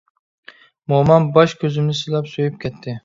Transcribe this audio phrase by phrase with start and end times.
[0.93, 2.97] مومام باش كۆزۈمنى سىلاپ، سۆيۈپ كەتتى.